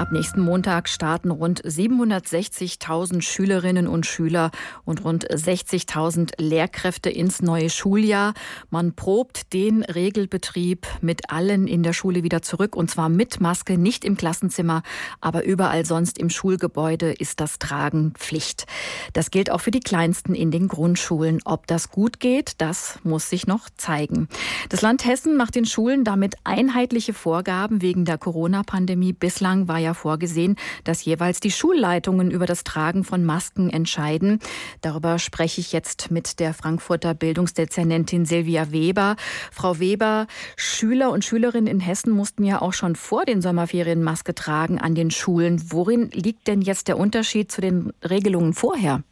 [0.00, 4.50] Ab nächsten Montag starten rund 760.000 Schülerinnen und Schüler
[4.86, 8.32] und rund 60.000 Lehrkräfte ins neue Schuljahr.
[8.70, 13.76] Man probt den Regelbetrieb mit allen in der Schule wieder zurück und zwar mit Maske,
[13.76, 14.84] nicht im Klassenzimmer,
[15.20, 18.64] aber überall sonst im Schulgebäude ist das Tragen Pflicht.
[19.12, 21.40] Das gilt auch für die Kleinsten in den Grundschulen.
[21.44, 24.30] Ob das gut geht, das muss sich noch zeigen.
[24.70, 29.12] Das Land Hessen macht den Schulen damit einheitliche Vorgaben wegen der Corona-Pandemie.
[29.12, 34.38] Bislang war ja ja vorgesehen, dass jeweils die Schulleitungen über das Tragen von Masken entscheiden.
[34.80, 39.16] Darüber spreche ich jetzt mit der Frankfurter Bildungsdezernentin Silvia Weber.
[39.52, 40.26] Frau Weber,
[40.56, 44.94] Schüler und Schülerinnen in Hessen mussten ja auch schon vor den Sommerferien Maske tragen an
[44.94, 45.60] den Schulen.
[45.70, 49.02] Worin liegt denn jetzt der Unterschied zu den Regelungen vorher?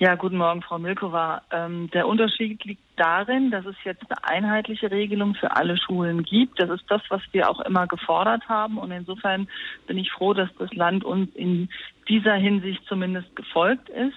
[0.00, 1.42] Ja, guten Morgen, Frau Milkova.
[1.50, 6.60] Ähm, der Unterschied liegt darin, dass es jetzt eine einheitliche Regelung für alle Schulen gibt.
[6.60, 8.78] Das ist das, was wir auch immer gefordert haben.
[8.78, 9.48] Und insofern
[9.88, 11.68] bin ich froh, dass das Land uns in
[12.08, 14.16] dieser Hinsicht zumindest gefolgt ist.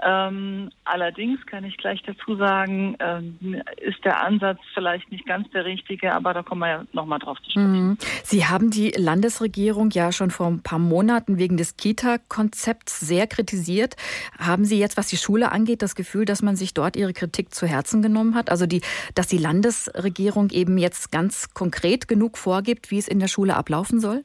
[0.00, 5.64] Ähm, allerdings kann ich gleich dazu sagen, ähm, ist der Ansatz vielleicht nicht ganz der
[5.64, 7.88] richtige, aber da kommen wir ja nochmal drauf zu sprechen.
[7.88, 7.98] Mhm.
[8.22, 13.96] Sie haben die Landesregierung ja schon vor ein paar Monaten wegen des Kita-Konzepts sehr kritisiert.
[14.38, 17.52] Haben Sie jetzt, was die Schule angeht, das Gefühl, dass man sich dort Ihre Kritik
[17.52, 18.50] zu Herzen genommen hat?
[18.50, 18.82] Also die,
[19.16, 23.98] dass die Landesregierung eben jetzt ganz konkret genug vorgibt, wie es in der Schule ablaufen
[23.98, 24.24] soll?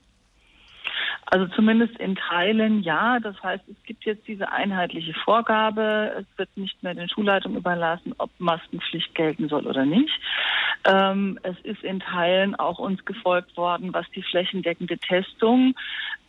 [1.26, 3.20] Also zumindest in Teilen ja.
[3.20, 6.16] Das heißt, es gibt jetzt diese einheitliche Vorgabe.
[6.20, 10.14] Es wird nicht mehr den Schulleitungen überlassen, ob Maskenpflicht gelten soll oder nicht.
[10.86, 15.76] Ähm, es ist in Teilen auch uns gefolgt worden, was die flächendeckende Testung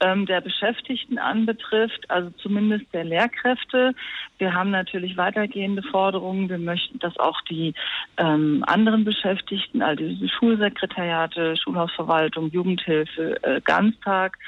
[0.00, 3.94] ähm, der Beschäftigten anbetrifft, also zumindest der Lehrkräfte.
[4.38, 6.48] Wir haben natürlich weitergehende Forderungen.
[6.48, 7.74] Wir möchten, dass auch die
[8.16, 14.38] ähm, anderen Beschäftigten, also diese Schulsekretariate, Schulhausverwaltung, Jugendhilfe, äh, Ganztag,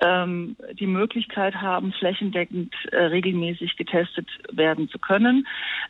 [0.00, 5.46] ähm, die Möglichkeit haben, flächendeckend äh, regelmäßig getestet werden zu können.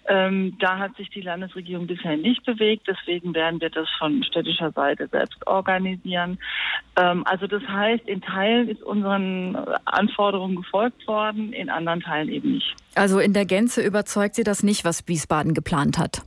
[0.08, 2.88] Ähm, da hat sich die Landesregierung bisher nicht bewegt.
[2.88, 6.38] Deswegen werden wir das von städtischer Seite selbst organisieren.
[6.96, 12.52] Ähm, also das heißt, in Teilen ist unseren Anforderungen gefolgt worden, in anderen Teilen eben
[12.52, 12.74] nicht.
[12.94, 16.22] Also in der Gänze überzeugt Sie das nicht, was Wiesbaden geplant hat?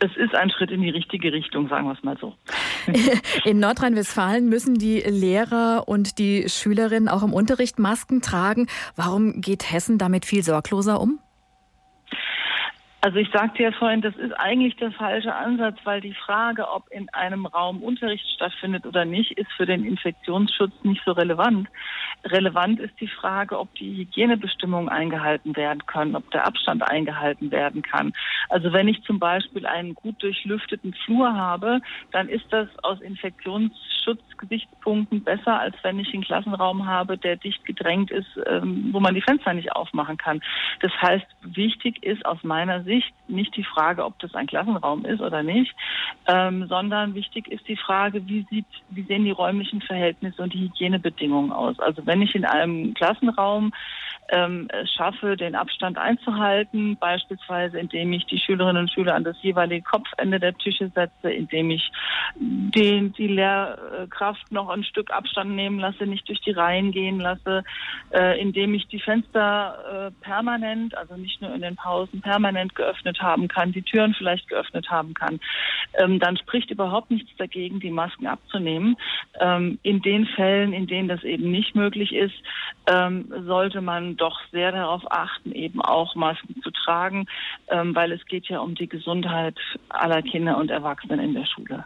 [0.00, 2.34] es ist ein Schritt in die richtige Richtung, sagen wir es mal so.
[3.44, 8.68] In Nordrhein-Westfalen müssen die Lehrer und die Schülerinnen auch im Unterricht Masken tragen.
[8.96, 11.18] Warum geht Hessen damit viel sorgloser um?
[13.00, 16.88] Also ich sagte ja vorhin, das ist eigentlich der falsche Ansatz, weil die Frage, ob
[16.90, 21.68] in einem Raum Unterricht stattfindet oder nicht, ist für den Infektionsschutz nicht so relevant.
[22.24, 27.82] Relevant ist die Frage, ob die Hygienebestimmungen eingehalten werden können, ob der Abstand eingehalten werden
[27.82, 28.12] kann.
[28.48, 31.80] Also wenn ich zum Beispiel einen gut durchlüfteten Flur habe,
[32.10, 38.10] dann ist das aus Infektionsschutzgesichtspunkten besser, als wenn ich einen Klassenraum habe, der dicht gedrängt
[38.10, 40.40] ist, ähm, wo man die Fenster nicht aufmachen kann.
[40.80, 45.04] Das heißt, wichtig ist aus meiner Sicht, Sicht nicht die Frage, ob das ein Klassenraum
[45.04, 45.74] ist oder nicht,
[46.26, 50.60] ähm, sondern wichtig ist die Frage, wie, sieht, wie sehen die räumlichen Verhältnisse und die
[50.60, 51.78] Hygienebedingungen aus.
[51.78, 53.72] Also wenn ich in einem Klassenraum
[54.30, 59.82] ähm, schaffe, den Abstand einzuhalten, beispielsweise indem ich die Schülerinnen und Schüler an das jeweilige
[59.82, 61.90] Kopfende der Tische setze, indem ich
[62.38, 67.64] den, die Lehrkraft noch ein Stück Abstand nehmen lasse, nicht durch die Reihen gehen lasse,
[68.10, 73.20] äh, indem ich die Fenster äh, permanent, also nicht nur in den Pausen, permanent geöffnet
[73.20, 75.40] haben kann, die Türen vielleicht geöffnet haben kann,
[75.94, 78.96] ähm, dann spricht überhaupt nichts dagegen, die Masken abzunehmen.
[79.40, 82.34] Ähm, in den Fällen, in denen das eben nicht möglich ist,
[82.90, 87.26] ähm, sollte man doch sehr darauf achten, eben auch Masken zu tragen,
[87.68, 89.56] ähm, weil es geht ja um die Gesundheit
[89.88, 91.84] aller Kinder und Erwachsenen in der Schule.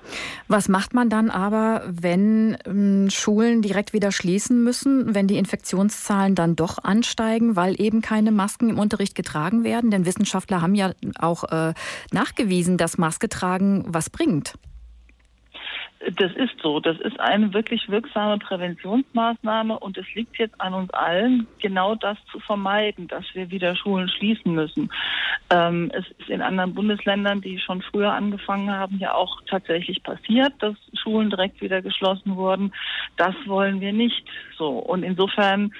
[0.48, 6.34] Was macht man dann aber, wenn ähm, Schulen direkt wieder schließen müssen, wenn die Infektionszahlen
[6.34, 9.90] dann doch ansteigen, weil eben keine Masken im Unterricht getragen werden?
[9.90, 11.74] Denn Wissenschaftler haben ja auch äh,
[12.12, 14.54] nachgewiesen, dass Maske tragen was bringt.
[16.16, 16.80] Das ist so.
[16.80, 22.18] Das ist eine wirklich wirksame Präventionsmaßnahme und es liegt jetzt an uns allen, genau das
[22.30, 24.90] zu vermeiden, dass wir wieder Schulen schließen müssen.
[25.50, 30.52] Ähm, es ist in anderen Bundesländern, die schon früher angefangen haben, ja auch tatsächlich passiert,
[30.58, 32.72] dass Schulen direkt wieder geschlossen wurden.
[33.16, 34.26] Das wollen wir nicht
[34.56, 34.70] so.
[34.70, 35.72] Und insofern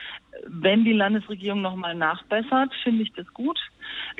[0.47, 3.59] wenn die Landesregierung nochmal nachbessert, finde ich das gut.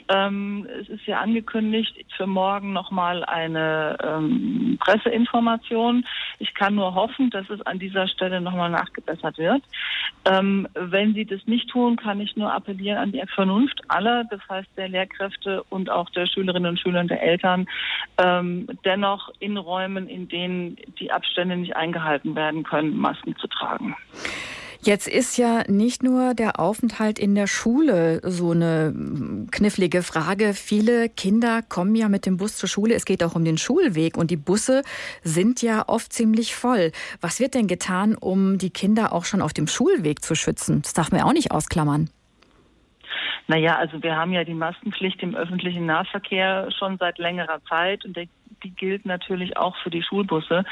[0.09, 6.05] Ähm, es ist ja angekündigt für morgen nochmal eine ähm, Presseinformation.
[6.39, 9.63] Ich kann nur hoffen, dass es an dieser Stelle nochmal nachgebessert wird.
[10.25, 14.41] Ähm, wenn sie das nicht tun, kann ich nur appellieren an die Vernunft aller, das
[14.49, 17.67] heißt der Lehrkräfte und auch der Schülerinnen und Schüler und der Eltern,
[18.19, 23.97] ähm, dennoch in Räumen, in denen die Abstände nicht eingehalten werden können, Masken zu tragen.
[24.85, 28.93] Jetzt ist ja nicht nur der Aufenthalt in der Schule so eine
[29.53, 30.55] knifflige Frage.
[30.55, 32.95] Viele Kinder kommen ja mit dem Bus zur Schule.
[32.95, 34.83] Es geht auch um den Schulweg und die Busse
[35.23, 36.91] sind ja oft ziemlich voll.
[37.21, 40.83] Was wird denn getan, um die Kinder auch schon auf dem Schulweg zu schützen?
[40.83, 42.11] Das darf man ja auch nicht ausklammern.
[43.47, 48.17] Naja, also wir haben ja die Maskenpflicht im öffentlichen Nahverkehr schon seit längerer Zeit und
[48.17, 48.27] der
[48.63, 50.65] die gilt natürlich auch für die Schulbusse.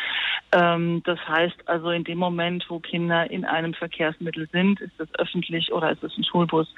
[0.52, 5.08] Ähm, das heißt also, in dem Moment, wo Kinder in einem Verkehrsmittel sind, ist es
[5.18, 6.68] öffentlich oder ist es ein Schulbus,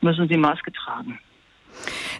[0.00, 1.18] müssen sie Maske tragen.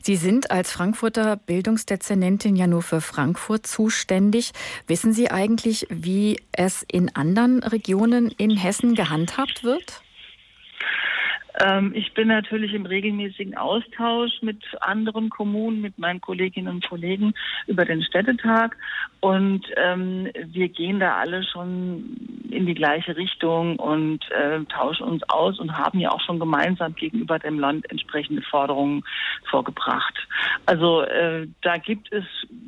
[0.03, 4.53] Sie sind als Frankfurter Bildungsdezernentin ja nur für Frankfurt zuständig.
[4.87, 10.02] Wissen Sie eigentlich, wie es in anderen Regionen in Hessen gehandhabt wird?
[11.63, 17.35] Ähm, ich bin natürlich im regelmäßigen Austausch mit anderen Kommunen, mit meinen Kolleginnen und Kollegen
[17.67, 18.77] über den Städtetag.
[19.21, 22.19] Und ähm, wir gehen da alle schon
[22.53, 26.95] in die gleiche Richtung und äh, tauschen uns aus und haben ja auch schon gemeinsam
[26.95, 29.03] gegenüber dem Land entsprechende Forderungen
[29.51, 30.15] vorgebracht.
[30.67, 32.25] Also äh, da gibt es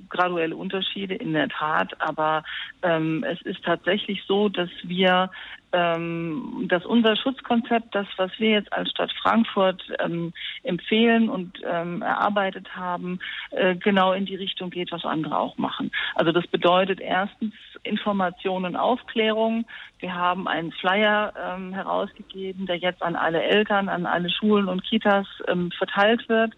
[0.09, 2.45] graduelle Unterschiede in der Tat, aber
[2.83, 5.31] ähm, es ist tatsächlich so, dass wir
[5.75, 10.33] ähm, dass unser Schutzkonzept, das, was wir jetzt als Stadt Frankfurt ähm,
[10.63, 13.19] empfehlen und ähm, erarbeitet haben,
[13.51, 15.91] äh, genau in die Richtung geht, was andere auch machen.
[16.15, 17.55] Also das bedeutet erstens
[17.85, 19.65] Information und Aufklärung.
[20.01, 24.85] Wir haben einen Flyer ähm, herausgegeben, der jetzt an alle Eltern, an alle Schulen und
[24.85, 26.53] Kitas ähm, verteilt wird.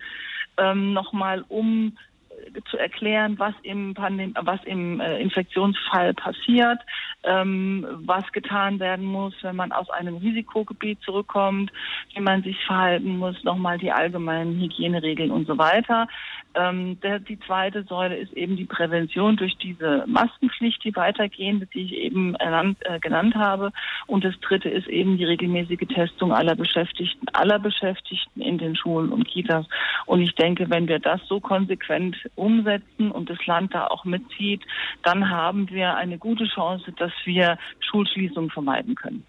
[0.58, 1.96] Ähm, nochmal um
[2.70, 6.78] zu erklären, was im, Pandem was im äh, Infektionsfall passiert,
[7.24, 11.72] ähm, was getan werden muss, wenn man aus einem Risikogebiet zurückkommt,
[12.14, 16.08] wie man sich verhalten muss, nochmal die allgemeinen Hygieneregeln und so weiter.
[16.56, 21.82] Ähm, der, die zweite Säule ist eben die Prävention durch diese Maskenpflicht, die weitergehende, die
[21.82, 23.72] ich eben ernannt, äh, genannt habe.
[24.06, 29.12] Und das dritte ist eben die regelmäßige Testung aller Beschäftigten, aller Beschäftigten in den Schulen
[29.12, 29.66] und Kitas.
[30.06, 34.62] Und ich denke, wenn wir das so konsequent umsetzen und das Land da auch mitzieht,
[35.02, 39.24] dann haben wir eine gute Chance, dass wir Schulschließungen vermeiden können.